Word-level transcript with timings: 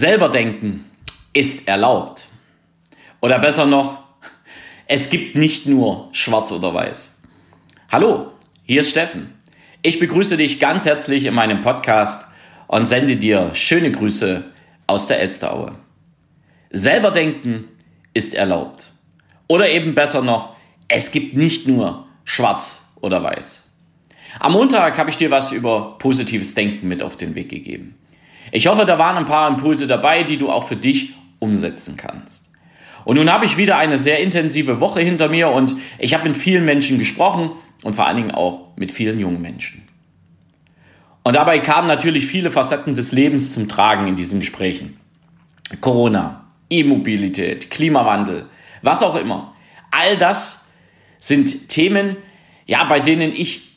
Selber 0.00 0.30
denken 0.30 0.86
ist 1.34 1.68
erlaubt. 1.68 2.24
Oder 3.20 3.38
besser 3.38 3.66
noch, 3.66 3.98
es 4.86 5.10
gibt 5.10 5.36
nicht 5.36 5.66
nur 5.66 6.08
schwarz 6.12 6.52
oder 6.52 6.72
weiß. 6.72 7.20
Hallo, 7.92 8.32
hier 8.62 8.80
ist 8.80 8.88
Steffen. 8.88 9.34
Ich 9.82 9.98
begrüße 9.98 10.38
dich 10.38 10.58
ganz 10.58 10.86
herzlich 10.86 11.26
in 11.26 11.34
meinem 11.34 11.60
Podcast 11.60 12.32
und 12.66 12.86
sende 12.86 13.16
dir 13.16 13.54
schöne 13.54 13.92
Grüße 13.92 14.42
aus 14.86 15.06
der 15.06 15.20
Elsteraue. 15.20 15.74
Selber 16.70 17.10
denken 17.10 17.68
ist 18.14 18.32
erlaubt. 18.34 18.94
Oder 19.48 19.68
eben 19.68 19.94
besser 19.94 20.22
noch, 20.22 20.56
es 20.88 21.10
gibt 21.10 21.36
nicht 21.36 21.68
nur 21.68 22.06
schwarz 22.24 22.94
oder 23.02 23.22
weiß. 23.22 23.70
Am 24.38 24.52
Montag 24.52 24.96
habe 24.96 25.10
ich 25.10 25.18
dir 25.18 25.30
was 25.30 25.52
über 25.52 25.98
positives 25.98 26.54
Denken 26.54 26.88
mit 26.88 27.02
auf 27.02 27.18
den 27.18 27.34
Weg 27.34 27.50
gegeben. 27.50 27.99
Ich 28.52 28.66
hoffe, 28.66 28.84
da 28.84 28.98
waren 28.98 29.16
ein 29.16 29.26
paar 29.26 29.48
Impulse 29.48 29.86
dabei, 29.86 30.24
die 30.24 30.38
du 30.38 30.50
auch 30.50 30.64
für 30.64 30.76
dich 30.76 31.14
umsetzen 31.38 31.96
kannst. 31.96 32.50
Und 33.04 33.16
nun 33.16 33.32
habe 33.32 33.44
ich 33.44 33.56
wieder 33.56 33.78
eine 33.78 33.96
sehr 33.96 34.20
intensive 34.20 34.80
Woche 34.80 35.00
hinter 35.00 35.28
mir 35.28 35.48
und 35.48 35.74
ich 35.98 36.14
habe 36.14 36.28
mit 36.28 36.36
vielen 36.36 36.64
Menschen 36.64 36.98
gesprochen 36.98 37.50
und 37.82 37.96
vor 37.96 38.06
allen 38.06 38.16
Dingen 38.16 38.30
auch 38.30 38.68
mit 38.76 38.92
vielen 38.92 39.18
jungen 39.18 39.40
Menschen. 39.40 39.88
Und 41.22 41.36
dabei 41.36 41.58
kamen 41.60 41.88
natürlich 41.88 42.26
viele 42.26 42.50
Facetten 42.50 42.94
des 42.94 43.12
Lebens 43.12 43.52
zum 43.52 43.68
Tragen 43.68 44.06
in 44.06 44.16
diesen 44.16 44.40
Gesprächen. 44.40 44.98
Corona, 45.80 46.44
E-Mobilität, 46.68 47.70
Klimawandel, 47.70 48.46
was 48.82 49.02
auch 49.02 49.16
immer. 49.16 49.54
All 49.90 50.16
das 50.16 50.68
sind 51.18 51.68
Themen, 51.68 52.16
ja, 52.66 52.84
bei 52.84 53.00
denen 53.00 53.32
ich 53.32 53.70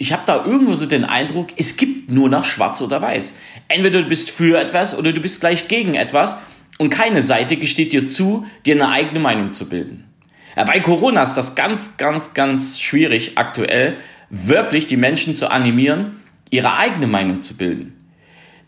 ich 0.00 0.14
habe 0.14 0.22
da 0.24 0.46
irgendwo 0.46 0.74
so 0.74 0.86
den 0.86 1.04
Eindruck, 1.04 1.48
es 1.58 1.76
gibt 1.76 1.99
nur 2.10 2.28
noch 2.28 2.44
schwarz 2.44 2.80
oder 2.82 3.00
weiß. 3.00 3.34
Entweder 3.68 4.02
du 4.02 4.08
bist 4.08 4.30
für 4.30 4.58
etwas 4.58 4.98
oder 4.98 5.12
du 5.12 5.20
bist 5.20 5.40
gleich 5.40 5.68
gegen 5.68 5.94
etwas 5.94 6.42
und 6.78 6.90
keine 6.90 7.22
Seite 7.22 7.56
gesteht 7.56 7.92
dir 7.92 8.06
zu, 8.06 8.46
dir 8.64 8.74
eine 8.74 8.90
eigene 8.90 9.20
Meinung 9.20 9.52
zu 9.52 9.68
bilden. 9.68 10.06
Bei 10.54 10.80
Corona 10.80 11.22
ist 11.22 11.34
das 11.34 11.54
ganz, 11.54 11.96
ganz, 11.96 12.34
ganz 12.34 12.80
schwierig 12.80 13.38
aktuell, 13.38 13.96
wirklich 14.30 14.86
die 14.86 14.96
Menschen 14.96 15.36
zu 15.36 15.50
animieren, 15.50 16.20
ihre 16.50 16.76
eigene 16.76 17.06
Meinung 17.06 17.42
zu 17.42 17.56
bilden. 17.56 17.96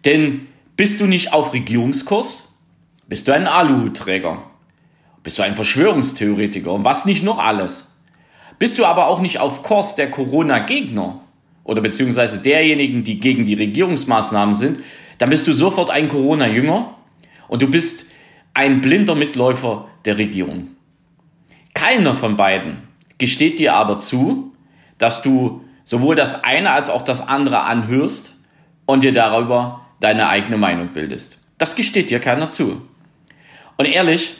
Denn 0.04 0.46
bist 0.76 1.00
du 1.00 1.06
nicht 1.06 1.32
auf 1.32 1.52
Regierungskurs, 1.52 2.56
bist 3.08 3.28
du 3.28 3.32
ein 3.32 3.46
Aluhutträger, 3.46 4.42
bist 5.22 5.38
du 5.38 5.42
ein 5.42 5.54
Verschwörungstheoretiker 5.54 6.72
und 6.72 6.84
was 6.84 7.04
nicht 7.04 7.22
noch 7.22 7.38
alles. 7.38 8.00
Bist 8.58 8.78
du 8.78 8.84
aber 8.84 9.06
auch 9.08 9.20
nicht 9.20 9.38
auf 9.38 9.62
Kurs 9.62 9.96
der 9.96 10.10
Corona-Gegner 10.10 11.21
oder 11.64 11.82
beziehungsweise 11.82 12.42
derjenigen, 12.42 13.04
die 13.04 13.20
gegen 13.20 13.44
die 13.44 13.54
Regierungsmaßnahmen 13.54 14.54
sind, 14.54 14.80
dann 15.18 15.30
bist 15.30 15.46
du 15.46 15.52
sofort 15.52 15.90
ein 15.90 16.08
Corona-Jünger 16.08 16.94
und 17.48 17.62
du 17.62 17.68
bist 17.68 18.10
ein 18.54 18.80
blinder 18.80 19.14
Mitläufer 19.14 19.88
der 20.04 20.18
Regierung. 20.18 20.68
Keiner 21.74 22.14
von 22.14 22.36
beiden 22.36 22.78
gesteht 23.18 23.58
dir 23.58 23.74
aber 23.74 23.98
zu, 23.98 24.52
dass 24.98 25.22
du 25.22 25.64
sowohl 25.84 26.14
das 26.14 26.44
eine 26.44 26.70
als 26.70 26.90
auch 26.90 27.02
das 27.02 27.26
andere 27.28 27.62
anhörst 27.62 28.44
und 28.86 29.02
dir 29.02 29.12
darüber 29.12 29.86
deine 30.00 30.28
eigene 30.28 30.58
Meinung 30.58 30.88
bildest. 30.88 31.38
Das 31.58 31.76
gesteht 31.76 32.10
dir 32.10 32.18
keiner 32.18 32.50
zu. 32.50 32.82
Und 33.76 33.86
ehrlich, 33.86 34.34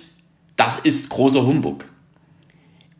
das 0.56 0.78
ist 0.78 1.08
großer 1.08 1.46
Humbug 1.46 1.86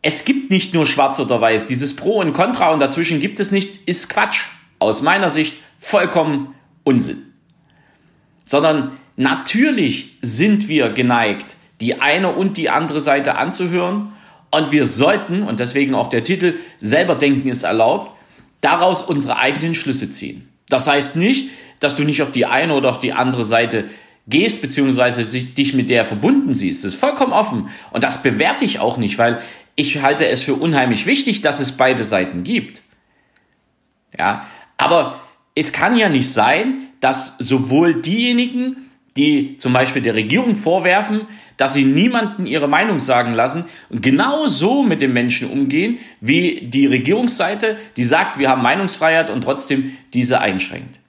es 0.03 0.25
gibt 0.25 0.51
nicht 0.51 0.73
nur 0.73 0.85
schwarz 0.85 1.19
oder 1.19 1.41
weiß. 1.41 1.65
Dieses 1.65 1.95
Pro 1.95 2.19
und 2.19 2.33
Contra 2.33 2.71
und 2.71 2.79
dazwischen 2.79 3.21
gibt 3.21 3.39
es 3.39 3.51
nichts, 3.51 3.79
ist 3.85 4.09
Quatsch. 4.09 4.41
Aus 4.77 5.01
meiner 5.01 5.29
Sicht 5.29 5.55
vollkommen 5.77 6.53
Unsinn. 6.83 7.33
Sondern 8.43 8.91
natürlich 9.15 10.17
sind 10.21 10.67
wir 10.67 10.89
geneigt, 10.89 11.55
die 11.79 12.01
eine 12.01 12.33
und 12.33 12.57
die 12.57 12.69
andere 12.69 12.99
Seite 12.99 13.35
anzuhören. 13.35 14.11
Und 14.51 14.73
wir 14.73 14.85
sollten, 14.87 15.41
und 15.43 15.61
deswegen 15.61 15.95
auch 15.95 16.09
der 16.09 16.25
Titel, 16.25 16.55
selber 16.77 17.15
denken 17.15 17.47
ist 17.47 17.63
erlaubt, 17.63 18.13
daraus 18.59 19.03
unsere 19.03 19.37
eigenen 19.37 19.73
Schlüsse 19.73 20.11
ziehen. 20.11 20.49
Das 20.67 20.85
heißt 20.85 21.15
nicht, 21.15 21.49
dass 21.79 21.95
du 21.95 22.03
nicht 22.03 22.21
auf 22.21 22.31
die 22.31 22.45
eine 22.45 22.73
oder 22.73 22.89
auf 22.89 22.99
die 22.99 23.13
andere 23.13 23.45
Seite 23.45 23.85
gehst, 24.27 24.61
beziehungsweise 24.61 25.23
dich 25.23 25.73
mit 25.73 25.89
der 25.89 26.05
verbunden 26.05 26.53
siehst. 26.53 26.83
Das 26.83 26.93
ist 26.93 26.99
vollkommen 26.99 27.33
offen. 27.33 27.69
Und 27.91 28.03
das 28.03 28.21
bewerte 28.21 28.63
ich 28.65 28.79
auch 28.79 28.97
nicht, 28.97 29.17
weil 29.17 29.41
ich 29.75 30.01
halte 30.01 30.27
es 30.27 30.43
für 30.43 30.55
unheimlich 30.55 31.05
wichtig, 31.05 31.41
dass 31.41 31.59
es 31.59 31.73
beide 31.73 32.03
Seiten 32.03 32.43
gibt. 32.43 32.81
Ja, 34.17 34.47
aber 34.77 35.19
es 35.55 35.71
kann 35.71 35.95
ja 35.95 36.09
nicht 36.09 36.29
sein, 36.31 36.87
dass 36.99 37.37
sowohl 37.39 38.01
diejenigen, 38.01 38.89
die 39.17 39.57
zum 39.57 39.73
Beispiel 39.73 40.01
der 40.01 40.15
Regierung 40.15 40.55
vorwerfen, 40.55 41.21
dass 41.57 41.73
sie 41.73 41.85
niemanden 41.85 42.45
ihre 42.45 42.67
Meinung 42.67 42.99
sagen 42.99 43.33
lassen 43.33 43.65
und 43.89 44.01
genau 44.01 44.47
so 44.47 44.83
mit 44.83 45.01
den 45.01 45.13
Menschen 45.13 45.49
umgehen, 45.49 45.99
wie 46.19 46.61
die 46.61 46.87
Regierungsseite, 46.87 47.77
die 47.95 48.03
sagt, 48.03 48.39
wir 48.39 48.49
haben 48.49 48.63
Meinungsfreiheit 48.63 49.29
und 49.29 49.41
trotzdem 49.43 49.95
diese 50.13 50.41
einschränkt. 50.41 50.99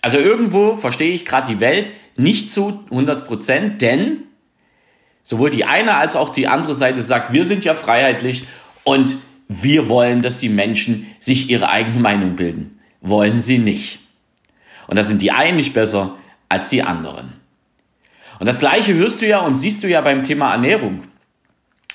Also 0.00 0.18
irgendwo 0.18 0.74
verstehe 0.74 1.12
ich 1.12 1.24
gerade 1.24 1.52
die 1.52 1.60
Welt 1.60 1.92
nicht 2.16 2.50
zu 2.50 2.82
100 2.90 3.26
Prozent, 3.26 3.82
denn 3.82 4.24
Sowohl 5.22 5.50
die 5.50 5.64
eine 5.64 5.94
als 5.94 6.16
auch 6.16 6.30
die 6.30 6.48
andere 6.48 6.74
Seite 6.74 7.02
sagt, 7.02 7.32
wir 7.32 7.44
sind 7.44 7.64
ja 7.64 7.74
freiheitlich 7.74 8.44
und 8.84 9.16
wir 9.48 9.88
wollen, 9.88 10.22
dass 10.22 10.38
die 10.38 10.48
Menschen 10.48 11.06
sich 11.18 11.50
ihre 11.50 11.70
eigene 11.70 12.00
Meinung 12.00 12.36
bilden. 12.36 12.80
Wollen 13.00 13.40
sie 13.40 13.58
nicht. 13.58 14.00
Und 14.86 14.96
da 14.96 15.04
sind 15.04 15.22
die 15.22 15.30
einen 15.30 15.56
nicht 15.56 15.74
besser 15.74 16.16
als 16.48 16.68
die 16.70 16.82
anderen. 16.82 17.34
Und 18.38 18.46
das 18.46 18.58
Gleiche 18.58 18.94
hörst 18.94 19.22
du 19.22 19.26
ja 19.26 19.38
und 19.38 19.56
siehst 19.56 19.84
du 19.84 19.88
ja 19.88 20.00
beim 20.00 20.22
Thema 20.22 20.52
Ernährung. 20.52 21.02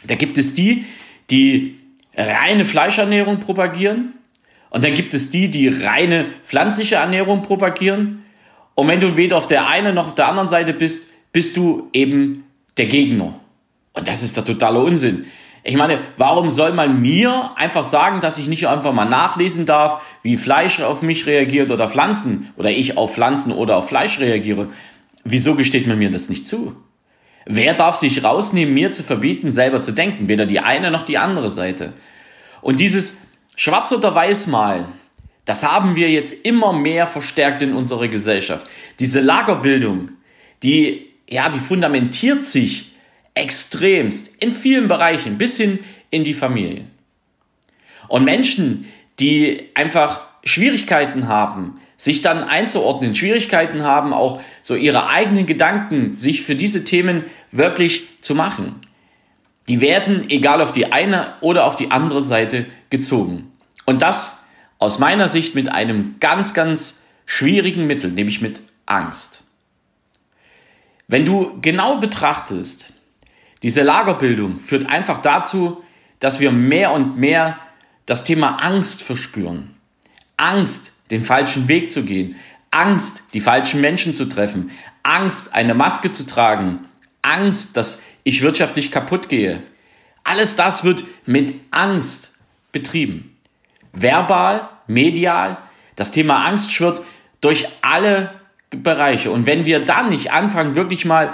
Da 0.06 0.16
gibt 0.16 0.38
es 0.38 0.54
die, 0.54 0.86
die 1.30 1.80
reine 2.16 2.66
Fleischernährung 2.66 3.40
propagieren. 3.40 4.14
Und 4.70 4.84
dann 4.84 4.94
gibt 4.94 5.14
es 5.14 5.30
die, 5.30 5.50
die 5.50 5.68
reine 5.68 6.28
pflanzliche 6.44 6.96
Ernährung 6.96 7.42
propagieren. 7.42 8.24
Und 8.76 8.88
wenn 8.88 9.00
du 9.00 9.18
weder 9.18 9.38
auf 9.38 9.48
der 9.48 9.68
einen 9.68 9.96
noch 9.96 10.08
auf 10.08 10.16
der 10.16 10.28
anderen 10.28 10.50
Seite 10.50 10.74
bist, 10.74 11.14
bist 11.32 11.58
du 11.58 11.90
eben 11.94 12.44
der 12.78 12.86
Gegner. 12.86 13.40
Und 13.94 14.08
das 14.08 14.24
ist 14.24 14.38
der 14.38 14.46
totale 14.46 14.80
Unsinn. 14.80 15.26
Ich 15.64 15.76
meine, 15.76 16.00
warum 16.16 16.50
soll 16.50 16.72
man 16.72 17.02
mir 17.02 17.52
einfach 17.56 17.84
sagen, 17.84 18.22
dass 18.22 18.38
ich 18.38 18.48
nicht 18.48 18.68
einfach 18.68 18.94
mal 18.94 19.06
nachlesen 19.06 19.66
darf, 19.66 20.02
wie 20.22 20.38
Fleisch 20.38 20.80
auf 20.80 21.02
mich 21.02 21.26
reagiert 21.26 21.72
oder 21.72 21.90
Pflanzen 21.90 22.54
oder 22.56 22.70
ich 22.70 22.96
auf 22.96 23.14
Pflanzen 23.14 23.52
oder 23.52 23.76
auf 23.76 23.90
Fleisch 23.90 24.20
reagiere? 24.20 24.68
Wieso 25.26 25.56
gesteht 25.56 25.86
man 25.88 25.98
mir 25.98 26.10
das 26.10 26.30
nicht 26.30 26.48
zu? 26.48 26.76
Wer 27.46 27.74
darf 27.74 27.96
sich 27.96 28.24
rausnehmen, 28.24 28.74
mir 28.74 28.92
zu 28.92 29.04
verbieten, 29.04 29.52
selber 29.52 29.82
zu 29.82 29.92
denken? 29.92 30.28
Weder 30.28 30.46
die 30.46 30.60
eine 30.60 30.92
noch 30.92 31.04
die 31.04 31.18
andere 31.18 31.50
Seite. 31.50 31.94
Und 32.62 32.80
dieses 32.80 33.18
Schwarz 33.56 33.92
oder 33.92 34.16
Weiß 34.16 34.48
malen, 34.48 34.86
das 35.44 35.70
haben 35.70 35.96
wir 35.96 36.10
jetzt 36.10 36.46
immer 36.46 36.74
mehr 36.74 37.08
verstärkt 37.08 37.62
in 37.62 37.74
unserer 37.74 38.08
Gesellschaft. 38.08 38.68
Diese 39.00 39.22
Lagerbildung, 39.22 40.12
die 40.62 41.07
ja, 41.30 41.50
die 41.50 41.60
fundamentiert 41.60 42.44
sich 42.44 42.94
extremst 43.34 44.42
in 44.42 44.54
vielen 44.54 44.88
Bereichen 44.88 45.38
bis 45.38 45.58
hin 45.58 45.80
in 46.10 46.24
die 46.24 46.34
Familie. 46.34 46.86
Und 48.08 48.24
Menschen, 48.24 48.88
die 49.20 49.70
einfach 49.76 50.24
Schwierigkeiten 50.44 51.28
haben, 51.28 51.80
sich 51.98 52.22
dann 52.22 52.44
einzuordnen, 52.44 53.16
Schwierigkeiten 53.16 53.84
haben, 53.84 54.14
auch 54.14 54.42
so 54.62 54.76
ihre 54.76 55.10
eigenen 55.10 55.46
Gedanken 55.46 56.16
sich 56.16 56.44
für 56.44 56.56
diese 56.56 56.86
Themen 56.86 57.24
wirklich 57.52 58.04
zu 58.22 58.36
machen, 58.36 58.76
die 59.68 59.82
werden, 59.82 60.30
egal 60.30 60.62
auf 60.62 60.72
die 60.72 60.92
eine 60.92 61.34
oder 61.42 61.66
auf 61.66 61.76
die 61.76 61.92
andere 61.92 62.22
Seite, 62.22 62.66
gezogen. 62.90 63.52
Und 63.86 64.02
das 64.02 64.46
aus 64.80 65.00
meiner 65.00 65.28
Sicht 65.28 65.56
mit 65.56 65.70
einem 65.70 66.16
ganz, 66.20 66.54
ganz 66.54 67.08
schwierigen 67.26 67.88
Mittel, 67.88 68.12
nämlich 68.12 68.42
mit 68.42 68.62
Angst. 68.86 69.44
Wenn 71.08 71.24
du 71.24 71.60
genau 71.62 71.98
betrachtest, 71.98 72.92
diese 73.64 73.82
Lagerbildung 73.82 74.60
führt 74.60 74.90
einfach 74.90 75.22
dazu, 75.22 75.84
dass 76.20 76.40
wir 76.40 76.52
mehr 76.52 76.92
und 76.92 77.18
mehr 77.18 77.58
das 78.06 78.24
Thema 78.24 78.58
Angst 78.58 79.04
verspüren. 79.04 79.76
Angst, 80.36 81.02
den 81.12 81.22
falschen 81.24 81.68
Weg 81.68 81.92
zu 81.92 82.04
gehen. 82.04 82.36
Angst, 82.72 83.24
die 83.34 83.40
falschen 83.40 83.82
Menschen 83.82 84.14
zu 84.14 84.26
treffen. 84.26 84.72
Angst, 85.04 85.56
eine 85.56 85.74
Maske 85.74 86.12
zu 86.12 86.26
tragen. 86.26 86.86
Angst, 87.22 87.78
dass 87.78 88.02
ich 88.24 88.42
wirtschaftlich 88.42 88.92
kaputt 88.92 89.30
gehe. 89.30 89.64
Alles 90.24 90.58
das 90.58 90.84
wird 90.84 91.06
mit 91.26 91.56
Angst 91.72 92.40
betrieben. 92.74 93.38
Verbal, 93.94 94.70
medial. 94.88 95.58
Das 95.96 96.12
Thema 96.12 96.46
Angst 96.46 96.72
schwirrt 96.72 97.02
durch 97.40 97.68
alle 97.82 98.34
Bereiche. 98.84 99.32
Und 99.32 99.46
wenn 99.46 99.66
wir 99.66 99.84
dann 99.84 100.10
nicht 100.10 100.32
anfangen, 100.32 100.76
wirklich 100.76 101.06
mal 101.06 101.34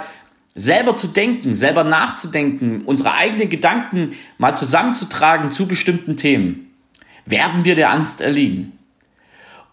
selber 0.54 0.94
zu 0.94 1.08
denken, 1.08 1.54
selber 1.54 1.84
nachzudenken, 1.84 2.82
unsere 2.82 3.14
eigenen 3.14 3.48
Gedanken 3.48 4.12
mal 4.38 4.54
zusammenzutragen 4.54 5.50
zu 5.50 5.66
bestimmten 5.66 6.16
Themen, 6.16 6.70
werden 7.26 7.64
wir 7.64 7.74
der 7.74 7.90
Angst 7.90 8.20
erliegen. 8.20 8.78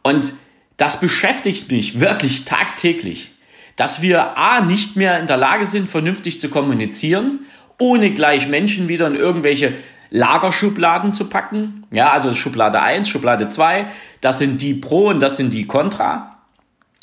Und 0.04 0.34
das 0.78 1.00
beschäftigt 1.00 1.72
mich 1.72 2.00
wirklich 2.00 2.46
tagtäglich. 2.46 3.32
dass 3.76 4.02
wir 4.02 4.38
A, 4.38 4.62
nicht 4.62 4.96
mehr 4.96 5.20
in 5.20 5.28
der 5.28 5.38
Lage 5.38 5.66
sind, 5.66 5.90
vernünftig 5.90 6.40
zu 6.40 6.50
kommunizieren, 6.50 7.40
ohne 7.80 8.12
gleich 8.12 8.48
Menschen 8.48 8.88
wieder 8.88 9.08
in 9.08 9.16
irgendwelche 9.16 9.74
Lagerschubladen 10.12 11.14
zu 11.14 11.26
packen. 11.30 11.86
Ja, 11.90 12.12
also 12.12 12.34
Schublade 12.34 12.82
1, 12.82 13.10
Schublade 13.10 13.48
2, 13.48 13.88
das 14.20 14.38
sind 14.38 14.62
die 14.62 14.76
Pro 14.76 15.08
und 15.08 15.20
das 15.20 15.38
sind 15.38 15.52
die 15.52 15.66
Contra. 15.66 16.31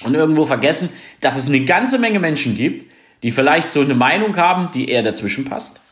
Und 0.04 0.14
irgendwo 0.14 0.46
vergessen, 0.46 0.90
dass 1.20 1.36
es 1.36 1.48
eine 1.48 1.64
ganze 1.64 1.98
Menge 1.98 2.20
Menschen 2.20 2.54
gibt, 2.54 2.92
die 3.22 3.32
vielleicht 3.32 3.72
so 3.72 3.80
eine 3.80 3.94
Meinung 3.94 4.36
haben, 4.36 4.68
die 4.72 4.88
eher 4.88 5.02
dazwischen 5.02 5.44
passt. 5.44 5.82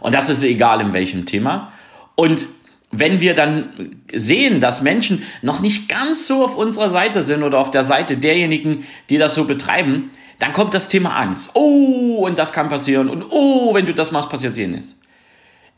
Und 0.00 0.14
das 0.14 0.28
ist 0.28 0.42
egal 0.42 0.80
in 0.80 0.92
welchem 0.92 1.24
Thema. 1.24 1.72
Und 2.16 2.48
wenn 2.90 3.20
wir 3.20 3.34
dann 3.34 3.90
sehen, 4.12 4.60
dass 4.60 4.82
Menschen 4.82 5.22
noch 5.42 5.60
nicht 5.60 5.88
ganz 5.88 6.26
so 6.26 6.44
auf 6.44 6.56
unserer 6.56 6.88
Seite 6.88 7.22
sind 7.22 7.42
oder 7.42 7.58
auf 7.58 7.70
der 7.70 7.82
Seite 7.82 8.16
derjenigen, 8.16 8.86
die 9.10 9.18
das 9.18 9.34
so 9.34 9.44
betreiben, 9.44 10.10
dann 10.38 10.52
kommt 10.52 10.74
das 10.74 10.88
Thema 10.88 11.16
Angst. 11.16 11.50
Oh, 11.54 12.26
und 12.26 12.38
das 12.38 12.52
kann 12.52 12.68
passieren. 12.68 13.08
Und 13.08 13.24
oh, 13.30 13.74
wenn 13.74 13.86
du 13.86 13.94
das 13.94 14.12
machst, 14.12 14.30
passiert 14.30 14.56
jenes. 14.56 15.00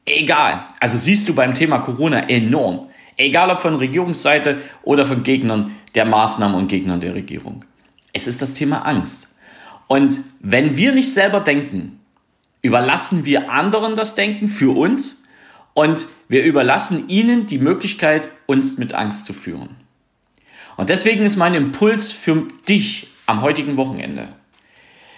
Egal. 0.04 0.64
Also 0.80 0.98
siehst 0.98 1.28
du 1.28 1.34
beim 1.34 1.54
Thema 1.54 1.78
Corona 1.78 2.28
enorm. 2.28 2.88
Egal 3.16 3.50
ob 3.50 3.60
von 3.60 3.76
Regierungsseite 3.76 4.58
oder 4.82 5.06
von 5.06 5.22
Gegnern 5.22 5.74
der 5.94 6.04
Maßnahmen 6.04 6.56
und 6.56 6.68
Gegnern 6.68 7.00
der 7.00 7.14
Regierung. 7.14 7.64
Es 8.12 8.26
ist 8.26 8.42
das 8.42 8.54
Thema 8.54 8.86
Angst. 8.86 9.34
Und 9.86 10.20
wenn 10.40 10.76
wir 10.76 10.92
nicht 10.92 11.12
selber 11.12 11.40
denken, 11.40 12.00
überlassen 12.62 13.24
wir 13.24 13.50
anderen 13.50 13.96
das 13.96 14.14
Denken 14.14 14.48
für 14.48 14.76
uns 14.76 15.24
und 15.74 16.06
wir 16.28 16.44
überlassen 16.44 17.08
ihnen 17.08 17.46
die 17.46 17.58
Möglichkeit, 17.58 18.28
uns 18.46 18.78
mit 18.78 18.94
Angst 18.94 19.24
zu 19.24 19.32
führen. 19.32 19.76
Und 20.76 20.90
deswegen 20.90 21.24
ist 21.24 21.36
mein 21.36 21.54
Impuls 21.54 22.12
für 22.12 22.46
dich 22.68 23.08
am 23.26 23.42
heutigen 23.42 23.76
Wochenende. 23.76 24.28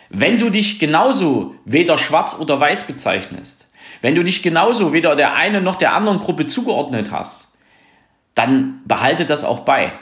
Wenn 0.08 0.38
du 0.38 0.50
dich 0.50 0.78
genauso 0.78 1.54
weder 1.64 1.98
schwarz 1.98 2.36
oder 2.38 2.58
weiß 2.58 2.84
bezeichnest, 2.84 3.72
wenn 4.00 4.14
du 4.14 4.24
dich 4.24 4.42
genauso 4.42 4.92
weder 4.92 5.16
der 5.16 5.34
einen 5.34 5.62
noch 5.62 5.76
der 5.76 5.94
anderen 5.94 6.18
Gruppe 6.18 6.46
zugeordnet 6.46 7.10
hast, 7.10 7.56
dann 8.34 8.80
behalte 8.84 9.26
das 9.26 9.44
auch 9.44 9.60
bei. 9.60 9.92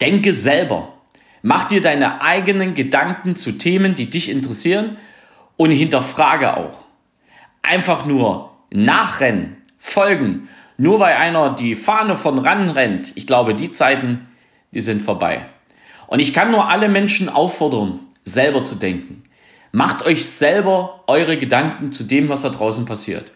Denke 0.00 0.32
selber. 0.32 0.94
Mach 1.42 1.64
dir 1.64 1.80
deine 1.80 2.22
eigenen 2.22 2.74
Gedanken 2.74 3.36
zu 3.36 3.52
Themen, 3.52 3.94
die 3.94 4.10
dich 4.10 4.30
interessieren 4.30 4.96
und 5.56 5.70
hinterfrage 5.70 6.56
auch. 6.56 6.78
Einfach 7.62 8.04
nur 8.04 8.52
nachrennen, 8.70 9.56
folgen, 9.76 10.48
nur 10.76 11.00
weil 11.00 11.14
einer 11.14 11.54
die 11.54 11.74
Fahne 11.74 12.14
von 12.14 12.38
ran 12.38 12.70
rennt. 12.70 13.12
Ich 13.14 13.26
glaube, 13.26 13.54
die 13.54 13.70
Zeiten, 13.72 14.26
die 14.72 14.80
sind 14.80 15.02
vorbei. 15.02 15.46
Und 16.06 16.20
ich 16.20 16.32
kann 16.32 16.50
nur 16.50 16.70
alle 16.70 16.88
Menschen 16.88 17.28
auffordern, 17.28 18.00
selber 18.24 18.64
zu 18.64 18.76
denken. 18.76 19.22
Macht 19.72 20.04
euch 20.06 20.26
selber 20.26 21.04
eure 21.06 21.36
Gedanken 21.36 21.92
zu 21.92 22.04
dem, 22.04 22.28
was 22.28 22.42
da 22.42 22.48
draußen 22.48 22.86
passiert. 22.86 23.30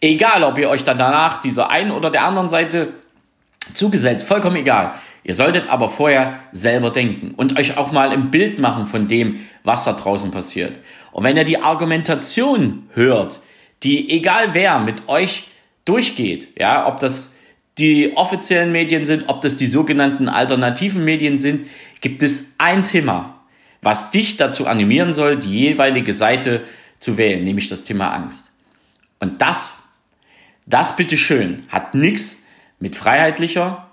Egal, 0.00 0.44
ob 0.44 0.58
ihr 0.58 0.68
euch 0.68 0.84
dann 0.84 0.98
danach 0.98 1.40
dieser 1.40 1.70
einen 1.70 1.90
oder 1.90 2.10
der 2.10 2.24
anderen 2.24 2.48
Seite 2.48 2.92
zugesetzt, 3.74 4.26
vollkommen 4.26 4.56
egal. 4.56 4.94
Ihr 5.22 5.34
solltet 5.34 5.68
aber 5.68 5.88
vorher 5.88 6.40
selber 6.52 6.90
denken 6.90 7.34
und 7.36 7.58
euch 7.58 7.76
auch 7.76 7.92
mal 7.92 8.10
ein 8.10 8.30
Bild 8.30 8.58
machen 8.58 8.86
von 8.86 9.06
dem, 9.06 9.40
was 9.64 9.84
da 9.84 9.92
draußen 9.92 10.30
passiert. 10.30 10.72
Und 11.12 11.24
wenn 11.24 11.36
ihr 11.36 11.44
die 11.44 11.60
Argumentation 11.60 12.88
hört, 12.94 13.40
die 13.82 14.10
egal 14.10 14.54
wer 14.54 14.78
mit 14.78 15.08
euch 15.08 15.44
durchgeht, 15.84 16.48
ja, 16.58 16.86
ob 16.86 16.98
das 17.00 17.34
die 17.78 18.12
offiziellen 18.16 18.72
Medien 18.72 19.04
sind, 19.04 19.28
ob 19.28 19.40
das 19.40 19.56
die 19.56 19.66
sogenannten 19.66 20.28
alternativen 20.28 21.04
Medien 21.04 21.38
sind, 21.38 21.66
gibt 22.00 22.22
es 22.22 22.54
ein 22.58 22.84
Thema, 22.84 23.40
was 23.82 24.10
dich 24.10 24.36
dazu 24.36 24.66
animieren 24.66 25.12
soll, 25.12 25.38
die 25.38 25.48
jeweilige 25.48 26.12
Seite 26.12 26.62
zu 26.98 27.16
wählen, 27.16 27.44
nämlich 27.44 27.68
das 27.68 27.84
Thema 27.84 28.10
Angst. 28.10 28.52
Und 29.18 29.40
das, 29.40 29.84
das 30.66 30.96
bitteschön, 30.96 31.62
hat 31.68 31.94
nichts 31.94 32.46
mit 32.80 32.96
freiheitlicher 32.96 33.88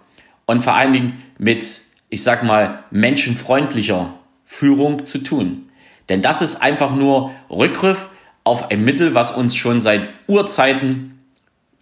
und 0.45 0.61
vor 0.61 0.73
allen 0.73 0.93
Dingen 0.93 1.23
mit, 1.37 1.79
ich 2.09 2.23
sag 2.23 2.43
mal, 2.43 2.83
menschenfreundlicher 2.89 4.15
Führung 4.45 5.05
zu 5.05 5.19
tun. 5.19 5.67
Denn 6.09 6.21
das 6.21 6.41
ist 6.41 6.61
einfach 6.61 6.95
nur 6.95 7.31
Rückgriff 7.49 8.07
auf 8.43 8.71
ein 8.71 8.83
Mittel, 8.83 9.13
was 9.13 9.31
uns 9.31 9.55
schon 9.55 9.81
seit 9.81 10.09
Urzeiten 10.27 11.19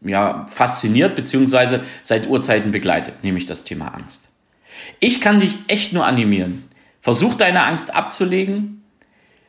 ja, 0.02 0.46
fasziniert, 0.48 1.16
beziehungsweise 1.16 1.84
seit 2.04 2.28
Urzeiten 2.28 2.72
begleitet, 2.72 3.24
nämlich 3.24 3.46
das 3.46 3.64
Thema 3.64 3.94
Angst. 3.94 4.32
Ich 5.00 5.22
kann 5.22 5.40
dich 5.40 5.58
echt 5.68 5.94
nur 5.94 6.06
animieren. 6.06 6.66
Versuch 7.00 7.36
deine 7.36 7.64
Angst 7.64 7.94
abzulegen. 7.94 8.84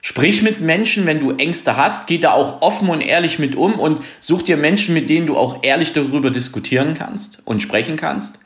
Sprich 0.03 0.43
mit 0.43 0.61
Menschen, 0.61 1.07
wenn 1.07 1.21
du 1.21 1.33
Ängste 1.33 1.77
hast. 1.77 2.07
Geh 2.07 2.19
da 2.19 2.33
auch 2.33 2.63
offen 2.63 2.89
und 2.89 3.01
ehrlich 3.01 3.39
mit 3.39 3.57
um 3.57 3.79
und 3.79 4.01
such 4.21 4.43
dir 4.43 4.57
Menschen, 4.57 4.95
mit 4.95 5.11
denen 5.11 5.27
du 5.27 5.37
auch 5.37 5.63
ehrlich 5.63 5.93
darüber 5.93 6.31
diskutieren 6.31 6.95
kannst 6.95 7.43
und 7.45 7.61
sprechen 7.61 7.97
kannst. 7.97 8.41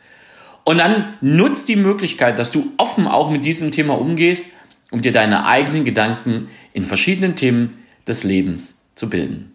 Und 0.64 0.78
dann 0.78 1.14
nutzt 1.20 1.68
die 1.68 1.76
Möglichkeit, 1.76 2.38
dass 2.38 2.52
du 2.52 2.72
offen 2.76 3.06
auch 3.06 3.30
mit 3.30 3.44
diesem 3.44 3.70
Thema 3.70 3.98
umgehst, 3.98 4.52
um 4.90 5.02
dir 5.02 5.12
deine 5.12 5.46
eigenen 5.46 5.84
Gedanken 5.84 6.48
in 6.72 6.84
verschiedenen 6.84 7.36
Themen 7.36 7.78
des 8.06 8.24
Lebens 8.24 8.88
zu 8.94 9.10
bilden. 9.10 9.54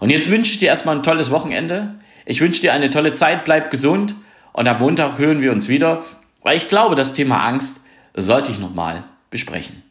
Und 0.00 0.10
jetzt 0.10 0.30
wünsche 0.30 0.52
ich 0.52 0.58
dir 0.58 0.68
erstmal 0.68 0.96
ein 0.96 1.02
tolles 1.02 1.30
Wochenende. 1.30 1.94
Ich 2.26 2.40
wünsche 2.40 2.60
dir 2.60 2.72
eine 2.72 2.90
tolle 2.90 3.12
Zeit, 3.12 3.44
bleib 3.44 3.70
gesund 3.70 4.14
und 4.52 4.68
am 4.68 4.78
Montag 4.78 5.18
hören 5.18 5.40
wir 5.40 5.52
uns 5.52 5.68
wieder, 5.68 6.04
weil 6.42 6.56
ich 6.56 6.68
glaube, 6.68 6.94
das 6.94 7.12
Thema 7.12 7.44
Angst 7.46 7.84
sollte 8.14 8.50
ich 8.50 8.58
nochmal 8.58 9.04
besprechen. 9.30 9.82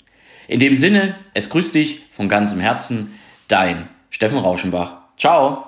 In 0.48 0.60
dem 0.60 0.74
Sinne, 0.74 1.16
es 1.34 1.50
grüßt 1.50 1.76
dich 1.76 2.06
von 2.12 2.30
ganzem 2.30 2.60
Herzen, 2.60 3.20
dein 3.48 3.90
Steffen 4.10 4.40
Rauschenbach. 4.40 4.98
Ciao! 5.18 5.67